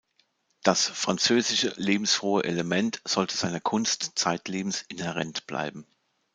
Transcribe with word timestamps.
Das 0.63 0.87
„französische“, 0.87 1.73
lebensfrohe 1.77 2.43
Element 2.43 3.03
sollte 3.05 3.37
seiner 3.37 3.59
Kunst 3.61 4.13
zeitlebens 4.15 4.81
inhärent 4.89 5.45
bleiben. 5.45 5.85